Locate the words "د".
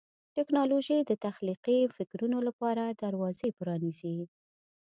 1.03-1.11